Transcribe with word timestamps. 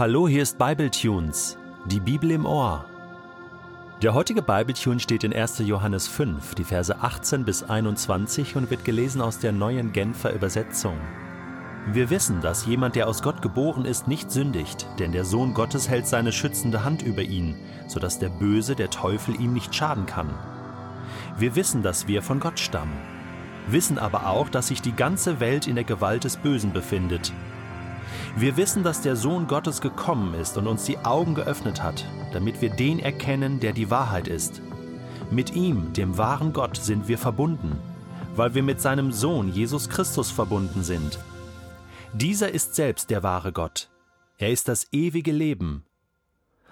Hallo, 0.00 0.26
hier 0.26 0.42
ist 0.42 0.56
Bibletunes, 0.56 1.58
die 1.84 2.00
Bibel 2.00 2.30
im 2.30 2.46
Ohr. 2.46 2.86
Der 4.00 4.14
heutige 4.14 4.40
Bibletune 4.40 4.98
steht 4.98 5.24
in 5.24 5.34
1. 5.34 5.58
Johannes 5.58 6.08
5, 6.08 6.54
die 6.54 6.64
Verse 6.64 6.98
18 7.02 7.44
bis 7.44 7.64
21 7.64 8.56
und 8.56 8.70
wird 8.70 8.86
gelesen 8.86 9.20
aus 9.20 9.40
der 9.40 9.52
neuen 9.52 9.92
Genfer 9.92 10.32
Übersetzung. 10.32 10.96
Wir 11.92 12.08
wissen, 12.08 12.40
dass 12.40 12.64
jemand, 12.64 12.96
der 12.96 13.08
aus 13.08 13.22
Gott 13.22 13.42
geboren 13.42 13.84
ist, 13.84 14.08
nicht 14.08 14.30
sündigt, 14.30 14.86
denn 14.98 15.12
der 15.12 15.26
Sohn 15.26 15.52
Gottes 15.52 15.90
hält 15.90 16.06
seine 16.06 16.32
schützende 16.32 16.82
Hand 16.82 17.02
über 17.02 17.20
ihn, 17.20 17.54
sodass 17.86 18.18
der 18.18 18.30
Böse, 18.30 18.74
der 18.74 18.88
Teufel, 18.88 19.38
ihm 19.38 19.52
nicht 19.52 19.74
schaden 19.74 20.06
kann. 20.06 20.30
Wir 21.36 21.56
wissen, 21.56 21.82
dass 21.82 22.08
wir 22.08 22.22
von 22.22 22.40
Gott 22.40 22.58
stammen, 22.58 22.96
wissen 23.68 23.98
aber 23.98 24.28
auch, 24.28 24.48
dass 24.48 24.68
sich 24.68 24.80
die 24.80 24.96
ganze 24.96 25.40
Welt 25.40 25.66
in 25.66 25.74
der 25.74 25.84
Gewalt 25.84 26.24
des 26.24 26.38
Bösen 26.38 26.72
befindet. 26.72 27.34
Wir 28.36 28.56
wissen, 28.56 28.82
dass 28.82 29.02
der 29.02 29.16
Sohn 29.16 29.46
Gottes 29.46 29.80
gekommen 29.80 30.34
ist 30.34 30.56
und 30.56 30.66
uns 30.66 30.84
die 30.84 30.98
Augen 30.98 31.34
geöffnet 31.34 31.82
hat, 31.82 32.04
damit 32.32 32.60
wir 32.60 32.70
den 32.70 33.00
erkennen, 33.00 33.60
der 33.60 33.72
die 33.72 33.90
Wahrheit 33.90 34.28
ist. 34.28 34.62
Mit 35.30 35.54
ihm, 35.54 35.92
dem 35.92 36.16
wahren 36.16 36.52
Gott, 36.52 36.76
sind 36.76 37.08
wir 37.08 37.18
verbunden, 37.18 37.78
weil 38.36 38.54
wir 38.54 38.62
mit 38.62 38.80
seinem 38.80 39.12
Sohn 39.12 39.52
Jesus 39.52 39.88
Christus 39.88 40.30
verbunden 40.30 40.82
sind. 40.82 41.18
Dieser 42.12 42.50
ist 42.50 42.74
selbst 42.74 43.10
der 43.10 43.22
wahre 43.22 43.52
Gott. 43.52 43.90
Er 44.38 44.50
ist 44.50 44.68
das 44.68 44.88
ewige 44.92 45.32
Leben. 45.32 45.84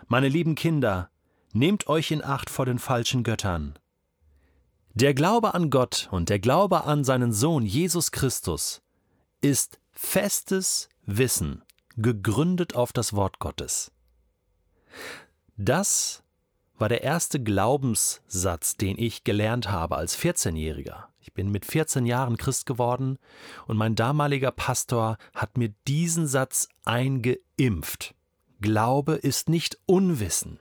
Meine 0.07 0.29
lieben 0.29 0.55
Kinder, 0.55 1.11
nehmt 1.53 1.89
euch 1.89 2.11
in 2.11 2.25
Acht 2.25 2.51
vor 2.51 2.67
den 2.67 2.79
falschen 2.79 3.23
Göttern. 3.25 3.79
Der 4.95 5.15
Glaube 5.15 5.55
an 5.55 5.71
Gott 5.71 6.09
und 6.11 6.29
der 6.29 6.39
Glaube 6.39 6.85
an 6.85 7.05
seinen 7.05 7.33
Sohn 7.33 7.65
Jesus 7.65 8.11
Christus 8.11 8.83
ist 9.41 9.79
festes 9.93 10.89
Wissen, 11.11 11.63
gegründet 11.97 12.77
auf 12.77 12.93
das 12.93 13.15
Wort 13.15 13.39
Gottes. 13.39 13.91
Das 15.57 16.23
war 16.77 16.91
der 16.91 17.03
erste 17.03 17.43
Glaubenssatz, 17.43 18.77
den 18.77 18.99
ich 18.99 19.25
gelernt 19.25 19.71
habe 19.71 19.97
als 19.97 20.19
14-Jähriger. 20.19 21.05
Ich 21.21 21.33
bin 21.33 21.51
mit 21.51 21.65
14 21.65 22.05
Jahren 22.05 22.37
Christ 22.37 22.67
geworden 22.67 23.19
und 23.67 23.79
mein 23.79 23.95
damaliger 23.95 24.51
Pastor 24.51 25.17
hat 25.35 25.57
mir 25.57 25.71
diesen 25.87 26.27
Satz 26.27 26.69
eingeimpft. 26.85 28.15
Glaube 28.61 29.15
ist 29.15 29.49
nicht 29.49 29.79
Unwissen, 29.87 30.61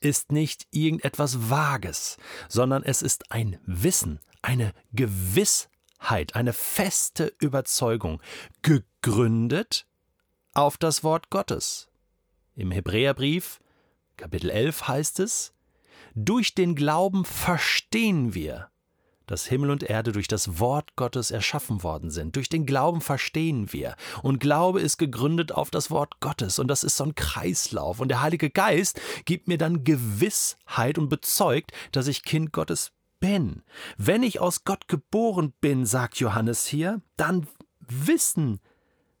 ist 0.00 0.30
nicht 0.30 0.68
irgendetwas 0.70 1.50
Vages, 1.50 2.16
sondern 2.48 2.84
es 2.84 3.02
ist 3.02 3.32
ein 3.32 3.58
Wissen, 3.66 4.20
eine 4.40 4.72
Gewissheit 4.92 5.68
Gewissheit, 6.00 6.34
eine 6.34 6.52
feste 6.52 7.32
Überzeugung, 7.38 8.20
gegründet 8.62 9.86
auf 10.52 10.76
das 10.76 11.04
Wort 11.04 11.30
Gottes. 11.30 11.88
Im 12.56 12.72
Hebräerbrief, 12.72 13.60
Kapitel 14.16 14.50
11 14.50 14.88
heißt 14.88 15.20
es, 15.20 15.54
durch 16.14 16.54
den 16.54 16.74
Glauben 16.74 17.24
verstehen 17.24 18.34
wir, 18.34 18.70
dass 19.26 19.46
Himmel 19.46 19.70
und 19.70 19.84
Erde 19.84 20.10
durch 20.10 20.26
das 20.26 20.58
Wort 20.58 20.96
Gottes 20.96 21.30
erschaffen 21.30 21.84
worden 21.84 22.10
sind. 22.10 22.34
Durch 22.34 22.48
den 22.48 22.66
Glauben 22.66 23.00
verstehen 23.00 23.72
wir. 23.72 23.94
Und 24.24 24.40
Glaube 24.40 24.80
ist 24.80 24.98
gegründet 24.98 25.52
auf 25.52 25.70
das 25.70 25.92
Wort 25.92 26.18
Gottes. 26.18 26.58
Und 26.58 26.66
das 26.66 26.82
ist 26.82 26.96
so 26.96 27.04
ein 27.04 27.14
Kreislauf. 27.14 28.00
Und 28.00 28.08
der 28.08 28.22
Heilige 28.22 28.50
Geist 28.50 29.00
gibt 29.26 29.46
mir 29.46 29.56
dann 29.56 29.84
Gewissheit 29.84 30.98
und 30.98 31.08
bezeugt, 31.08 31.70
dass 31.92 32.08
ich 32.08 32.24
Kind 32.24 32.52
Gottes 32.52 32.90
bin. 33.20 33.62
Wenn 33.96 34.22
ich 34.22 34.40
aus 34.40 34.64
Gott 34.64 34.88
geboren 34.88 35.52
bin, 35.60 35.86
sagt 35.86 36.18
Johannes 36.18 36.66
hier, 36.66 37.00
dann 37.16 37.46
wissen 37.80 38.60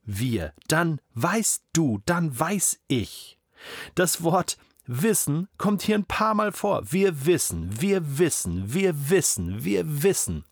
wir, 0.02 0.52
dann 0.68 1.00
weißt 1.14 1.64
du, 1.72 2.00
dann 2.06 2.38
weiß 2.38 2.80
ich. 2.88 3.38
Das 3.94 4.22
Wort 4.22 4.56
Wissen 4.92 5.48
kommt 5.56 5.82
hier 5.82 5.94
ein 5.94 6.04
paar 6.04 6.34
Mal 6.34 6.50
vor. 6.50 6.82
Wir 6.90 7.24
wissen, 7.24 7.80
wir 7.80 8.18
wissen, 8.18 8.72
wir 8.74 9.10
wissen, 9.10 9.62
wir 9.62 10.02
wissen. 10.02 10.44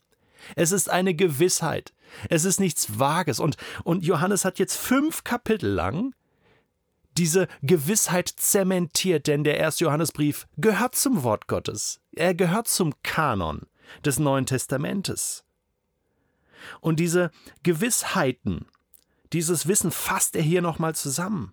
Es 0.55 0.71
ist 0.71 0.89
eine 0.89 1.15
Gewissheit. 1.15 1.93
Es 2.29 2.45
ist 2.45 2.61
nichts 2.61 3.01
Vages. 3.01 3.41
Und, 3.41 3.57
und 3.83 4.05
Johannes 4.05 4.45
hat 4.45 4.61
jetzt 4.61 4.77
fünf 4.77 5.25
Kapitel 5.25 5.69
lang 5.69 6.15
diese 7.19 7.49
Gewissheit 7.63 8.29
zementiert, 8.29 9.27
denn 9.27 9.45
der 9.45 9.59
erste 9.59 9.85
Johannesbrief 9.85 10.47
gehört 10.57 10.95
zum 10.95 11.23
Wort 11.23 11.49
Gottes. 11.49 12.01
Er 12.13 12.35
gehört 12.35 12.69
zum 12.69 12.95
Kanon 13.03 13.67
des 14.05 14.19
Neuen 14.19 14.47
Testamentes. 14.47 15.45
Und 16.81 17.01
diese 17.01 17.31
Gewissheiten, 17.63 18.67
dieses 19.33 19.69
Wissen 19.69 19.91
fasst 19.91 20.37
er 20.37 20.43
hier 20.43 20.63
nochmal 20.63 20.95
zusammen. 20.95 21.53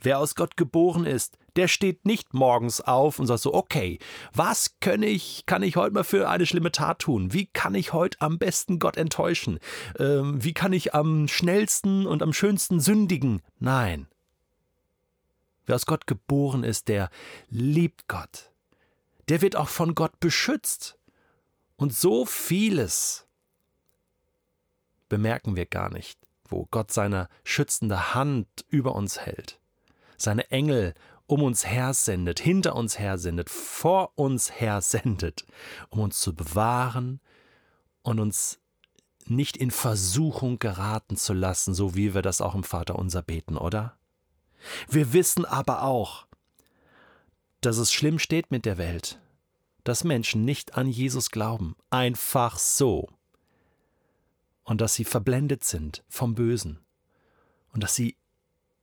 Wer 0.00 0.20
aus 0.20 0.36
Gott 0.36 0.56
geboren 0.56 1.06
ist, 1.06 1.38
der 1.56 1.66
steht 1.66 2.06
nicht 2.06 2.32
morgens 2.32 2.80
auf 2.80 3.18
und 3.18 3.26
sagt 3.26 3.40
so, 3.40 3.52
okay, 3.52 3.98
was 4.32 4.76
kann 4.78 5.02
ich, 5.02 5.44
kann 5.44 5.64
ich 5.64 5.74
heute 5.74 5.92
mal 5.92 6.04
für 6.04 6.28
eine 6.28 6.46
schlimme 6.46 6.70
Tat 6.70 7.00
tun? 7.00 7.32
Wie 7.32 7.46
kann 7.46 7.74
ich 7.74 7.92
heute 7.92 8.20
am 8.20 8.38
besten 8.38 8.78
Gott 8.78 8.96
enttäuschen? 8.96 9.58
Ähm, 9.98 10.42
wie 10.44 10.54
kann 10.54 10.72
ich 10.72 10.94
am 10.94 11.26
schnellsten 11.26 12.06
und 12.06 12.22
am 12.22 12.32
schönsten 12.32 12.78
sündigen? 12.78 13.42
Nein. 13.58 14.06
Wer 15.68 15.74
aus 15.74 15.84
Gott 15.84 16.06
geboren 16.06 16.64
ist, 16.64 16.88
der 16.88 17.10
liebt 17.50 18.08
Gott. 18.08 18.52
Der 19.28 19.42
wird 19.42 19.54
auch 19.54 19.68
von 19.68 19.94
Gott 19.94 20.18
beschützt. 20.18 20.98
Und 21.76 21.94
so 21.94 22.24
vieles 22.24 23.26
bemerken 25.10 25.56
wir 25.56 25.66
gar 25.66 25.90
nicht, 25.90 26.18
wo 26.48 26.66
Gott 26.70 26.90
seine 26.90 27.28
schützende 27.44 28.14
Hand 28.14 28.48
über 28.70 28.94
uns 28.94 29.20
hält, 29.20 29.60
seine 30.16 30.50
Engel 30.50 30.94
um 31.26 31.42
uns 31.42 31.66
her 31.66 31.92
sendet, 31.92 32.40
hinter 32.40 32.74
uns 32.74 32.98
her 32.98 33.18
sendet, 33.18 33.50
vor 33.50 34.12
uns 34.18 34.58
her 34.58 34.80
sendet, 34.80 35.44
um 35.90 36.00
uns 36.00 36.18
zu 36.22 36.34
bewahren 36.34 37.20
und 38.00 38.20
uns 38.20 38.58
nicht 39.26 39.58
in 39.58 39.70
Versuchung 39.70 40.58
geraten 40.58 41.18
zu 41.18 41.34
lassen, 41.34 41.74
so 41.74 41.94
wie 41.94 42.14
wir 42.14 42.22
das 42.22 42.40
auch 42.40 42.54
im 42.54 42.64
Vater 42.64 42.96
unser 42.96 43.20
beten, 43.20 43.58
oder? 43.58 43.97
Wir 44.88 45.12
wissen 45.12 45.44
aber 45.44 45.82
auch, 45.82 46.26
dass 47.60 47.78
es 47.78 47.92
schlimm 47.92 48.18
steht 48.18 48.50
mit 48.50 48.64
der 48.64 48.78
Welt, 48.78 49.20
dass 49.84 50.04
Menschen 50.04 50.44
nicht 50.44 50.76
an 50.76 50.86
Jesus 50.86 51.30
glauben, 51.30 51.76
einfach 51.90 52.58
so, 52.58 53.08
und 54.64 54.80
dass 54.80 54.94
sie 54.94 55.04
verblendet 55.04 55.64
sind 55.64 56.04
vom 56.08 56.34
Bösen, 56.34 56.78
und 57.72 57.82
dass 57.82 57.94
sie 57.94 58.16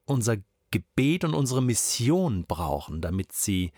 unser 0.06 0.38
Gebet 0.72 1.24
und 1.24 1.34
unsere 1.34 1.62
Mission 1.62 2.46
brauchen, 2.46 3.02
damit 3.02 3.31
sie 3.31 3.72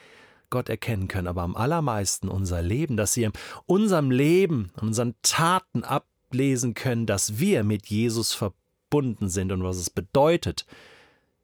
Gott 0.50 0.70
erkennen 0.70 1.08
können, 1.08 1.28
aber 1.28 1.44
am 1.44 1.56
allermeisten 1.56 2.30
unser 2.30 2.62
Leben, 2.62 2.98
dass 2.98 3.14
sie 3.14 3.24
in 3.24 3.34
unserem 3.66 4.12
Leben, 4.12 4.72
und 4.76 4.88
unseren 4.88 5.16
Taten 5.22 5.84
ablesen 5.84 6.74
können, 6.74 7.06
dass 7.06 7.40
wir 7.40 7.64
mit 7.64 7.88
Jesus 7.88 8.34
verbunden 8.34 9.30
sind 9.30 9.52
und 9.52 9.64
was 9.64 9.78
es 9.78 9.90
bedeutet, 9.90 10.66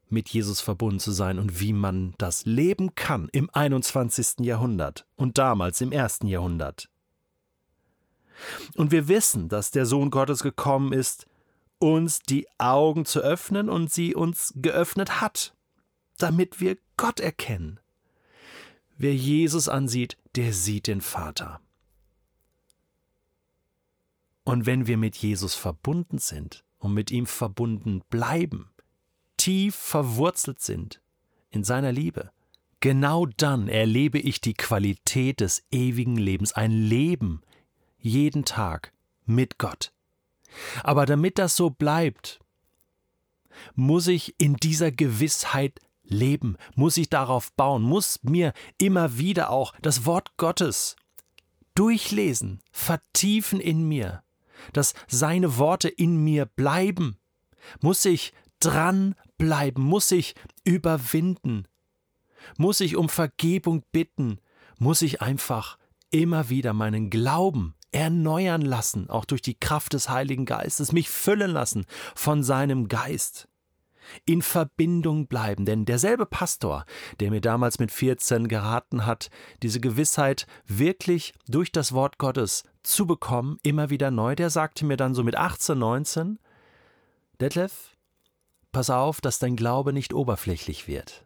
mit 0.08 0.28
Jesus 0.28 0.60
verbunden 0.60 1.00
zu 1.00 1.12
sein 1.12 1.38
und 1.38 1.60
wie 1.60 1.72
man 1.72 2.14
das 2.18 2.44
leben 2.44 2.94
kann 2.94 3.28
im 3.32 3.50
21. 3.52 4.40
Jahrhundert 4.40 5.06
und 5.16 5.38
damals 5.38 5.80
im 5.80 5.92
ersten 5.92 6.26
Jahrhundert. 6.26 6.88
Und 8.76 8.90
wir 8.90 9.08
wissen, 9.08 9.48
dass 9.48 9.70
der 9.70 9.86
Sohn 9.86 10.10
Gottes 10.10 10.42
gekommen 10.42 10.92
ist, 10.92 11.26
uns 11.78 12.20
die 12.20 12.46
Augen 12.58 13.04
zu 13.04 13.20
öffnen 13.20 13.68
und 13.68 13.92
sie 13.92 14.14
uns 14.14 14.52
geöffnet 14.56 15.20
hat, 15.20 15.54
damit 16.18 16.60
wir 16.60 16.78
Gott 16.96 17.20
erkennen. 17.20 17.80
Wer 18.96 19.14
Jesus 19.14 19.68
ansieht, 19.68 20.16
der 20.36 20.52
sieht 20.52 20.86
den 20.86 21.00
Vater. 21.00 21.60
Und 24.44 24.66
wenn 24.66 24.86
wir 24.86 24.96
mit 24.96 25.16
Jesus 25.16 25.54
verbunden 25.54 26.18
sind 26.18 26.64
und 26.78 26.94
mit 26.94 27.10
ihm 27.10 27.26
verbunden 27.26 28.02
bleiben, 28.10 28.70
tief 29.36 29.74
verwurzelt 29.74 30.60
sind 30.60 31.00
in 31.50 31.64
seiner 31.64 31.92
Liebe, 31.92 32.30
genau 32.80 33.26
dann 33.26 33.68
erlebe 33.68 34.18
ich 34.18 34.40
die 34.40 34.54
Qualität 34.54 35.40
des 35.40 35.64
ewigen 35.70 36.16
Lebens, 36.16 36.52
ein 36.52 36.72
Leben 36.72 37.42
jeden 37.98 38.44
Tag 38.44 38.92
mit 39.24 39.58
Gott. 39.58 39.92
Aber 40.82 41.06
damit 41.06 41.38
das 41.38 41.56
so 41.56 41.70
bleibt, 41.70 42.40
muss 43.74 44.06
ich 44.06 44.34
in 44.38 44.56
dieser 44.56 44.92
Gewissheit 44.92 45.80
leben, 46.02 46.56
muss 46.74 46.96
ich 46.96 47.08
darauf 47.08 47.52
bauen, 47.52 47.82
muss 47.82 48.22
mir 48.22 48.52
immer 48.78 49.16
wieder 49.16 49.50
auch 49.50 49.72
das 49.80 50.04
Wort 50.04 50.36
Gottes 50.36 50.96
durchlesen, 51.74 52.60
vertiefen 52.70 53.60
in 53.60 53.88
mir, 53.88 54.22
dass 54.72 54.94
seine 55.08 55.56
Worte 55.56 55.88
in 55.88 56.22
mir 56.22 56.46
bleiben, 56.46 57.18
muss 57.80 58.04
ich 58.04 58.32
dranbleiben, 59.38 59.82
muss 59.82 60.10
ich 60.10 60.34
überwinden, 60.64 61.66
muss 62.56 62.80
ich 62.80 62.96
um 62.96 63.08
Vergebung 63.08 63.82
bitten, 63.92 64.38
muss 64.78 65.02
ich 65.02 65.22
einfach 65.22 65.78
immer 66.10 66.48
wieder 66.48 66.72
meinen 66.72 67.10
Glauben 67.10 67.74
erneuern 67.92 68.62
lassen, 68.62 69.08
auch 69.08 69.24
durch 69.24 69.42
die 69.42 69.58
Kraft 69.58 69.92
des 69.92 70.08
Heiligen 70.08 70.46
Geistes, 70.46 70.92
mich 70.92 71.08
füllen 71.08 71.50
lassen 71.50 71.86
von 72.14 72.42
seinem 72.42 72.88
Geist. 72.88 73.48
in 74.26 74.42
Verbindung 74.42 75.28
bleiben. 75.28 75.64
Denn 75.64 75.86
derselbe 75.86 76.26
Pastor, 76.26 76.84
der 77.20 77.30
mir 77.30 77.40
damals 77.40 77.78
mit 77.78 77.90
14 77.90 78.48
geraten 78.48 79.06
hat, 79.06 79.30
diese 79.62 79.80
Gewissheit 79.80 80.46
wirklich 80.66 81.32
durch 81.48 81.72
das 81.72 81.92
Wort 81.92 82.18
Gottes 82.18 82.64
zu 82.82 83.06
bekommen, 83.06 83.56
immer 83.62 83.88
wieder 83.88 84.10
neu, 84.10 84.34
der 84.34 84.50
sagte 84.50 84.84
mir 84.84 84.98
dann 84.98 85.14
so 85.14 85.24
mit 85.24 85.36
18, 85.36 85.78
19, 85.78 86.38
Detlef, 87.40 87.93
pass 88.74 88.90
auf, 88.90 89.22
dass 89.22 89.38
dein 89.38 89.56
Glaube 89.56 89.94
nicht 89.94 90.12
oberflächlich 90.12 90.86
wird. 90.86 91.24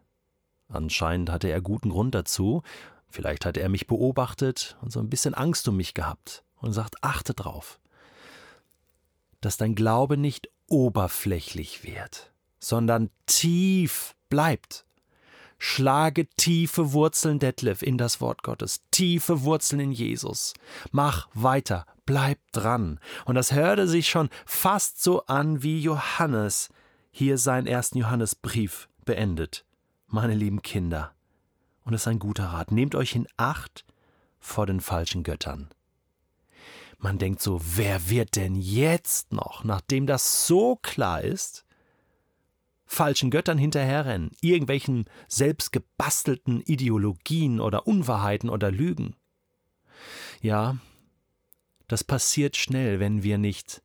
Anscheinend 0.69 1.29
hatte 1.29 1.49
er 1.49 1.61
guten 1.61 1.89
Grund 1.89 2.15
dazu, 2.15 2.63
vielleicht 3.09 3.45
hatte 3.45 3.59
er 3.59 3.69
mich 3.69 3.87
beobachtet 3.87 4.77
und 4.81 4.91
so 4.91 5.01
ein 5.01 5.09
bisschen 5.09 5.33
Angst 5.33 5.67
um 5.67 5.75
mich 5.75 5.93
gehabt 5.93 6.43
und 6.61 6.71
sagt, 6.71 7.03
achte 7.03 7.33
drauf, 7.33 7.79
dass 9.41 9.57
dein 9.57 9.75
Glaube 9.75 10.15
nicht 10.15 10.49
oberflächlich 10.67 11.83
wird 11.83 12.31
sondern 12.59 13.09
tief 13.25 14.15
bleibt. 14.29 14.85
Schlage 15.57 16.27
tiefe 16.37 16.93
Wurzeln, 16.93 17.39
Detlef, 17.39 17.81
in 17.81 17.97
das 17.97 18.21
Wort 18.21 18.43
Gottes, 18.43 18.81
tiefe 18.91 19.43
Wurzeln 19.43 19.81
in 19.81 19.91
Jesus. 19.91 20.53
Mach 20.91 21.27
weiter, 21.33 21.85
bleib 22.05 22.39
dran. 22.53 22.99
Und 23.25 23.35
das 23.35 23.51
hörte 23.51 23.87
sich 23.87 24.07
schon 24.07 24.29
fast 24.45 25.03
so 25.03 25.25
an, 25.25 25.61
wie 25.61 25.81
Johannes 25.81 26.69
hier 27.19 27.37
seinen 27.37 27.67
ersten 27.67 27.97
Johannesbrief 27.97 28.87
beendet. 29.03 29.65
Meine 30.07 30.35
lieben 30.35 30.61
Kinder, 30.61 31.13
und 31.83 31.93
es 31.93 32.03
ist 32.03 32.07
ein 32.07 32.17
guter 32.17 32.45
Rat, 32.45 32.71
nehmt 32.71 32.95
euch 32.95 33.13
in 33.13 33.27
Acht 33.35 33.85
vor 34.39 34.65
den 34.65 34.79
falschen 34.79 35.23
Göttern. 35.23 35.69
Man 36.97 37.17
denkt 37.17 37.41
so, 37.41 37.59
wer 37.75 38.09
wird 38.09 38.37
denn 38.37 38.55
jetzt 38.55 39.33
noch, 39.33 39.65
nachdem 39.65 40.07
das 40.07 40.47
so 40.47 40.77
klar 40.77 41.21
ist, 41.21 41.65
falschen 42.85 43.31
Göttern 43.31 43.57
hinterherrennen, 43.57 44.31
irgendwelchen 44.39 45.03
selbstgebastelten 45.27 46.61
Ideologien 46.61 47.59
oder 47.59 47.85
Unwahrheiten 47.85 48.49
oder 48.49 48.71
Lügen. 48.71 49.17
Ja, 50.41 50.77
das 51.89 52.05
passiert 52.05 52.55
schnell, 52.55 53.01
wenn 53.01 53.23
wir 53.23 53.37
nicht 53.37 53.81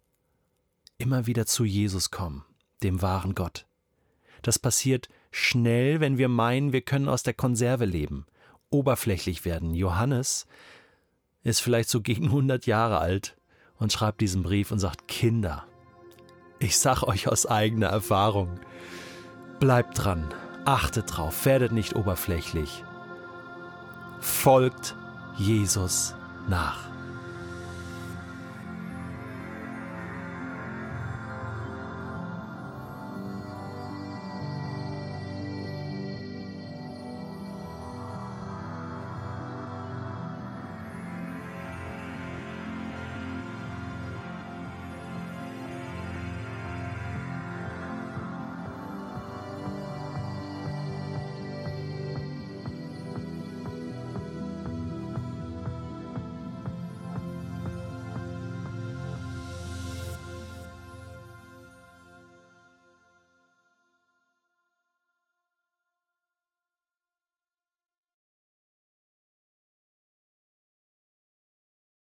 immer 0.98 1.26
wieder 1.26 1.46
zu 1.46 1.64
Jesus 1.64 2.12
kommen, 2.12 2.44
dem 2.84 3.02
wahren 3.02 3.34
Gott. 3.34 3.66
Das 4.42 4.58
passiert 4.58 5.08
schnell, 5.30 6.00
wenn 6.00 6.18
wir 6.18 6.28
meinen, 6.28 6.72
wir 6.72 6.82
können 6.82 7.08
aus 7.08 7.22
der 7.22 7.34
Konserve 7.34 7.84
leben, 7.86 8.26
oberflächlich 8.70 9.44
werden. 9.44 9.74
Johannes 9.74 10.46
ist 11.42 11.60
vielleicht 11.60 11.88
so 11.88 12.00
gegen 12.00 12.26
100 12.26 12.66
Jahre 12.66 12.98
alt 12.98 13.36
und 13.78 13.92
schreibt 13.92 14.20
diesen 14.20 14.42
Brief 14.42 14.70
und 14.70 14.78
sagt, 14.78 15.08
Kinder, 15.08 15.66
ich 16.58 16.78
sag 16.78 17.02
euch 17.02 17.28
aus 17.28 17.46
eigener 17.46 17.88
Erfahrung, 17.88 18.60
Bleibt 19.60 20.04
dran, 20.04 20.28
achtet 20.64 21.16
drauf, 21.16 21.46
werdet 21.46 21.72
nicht 21.72 21.94
oberflächlich. 21.94 22.84
Folgt 24.20 24.96
Jesus 25.38 26.14
nach. 26.48 26.93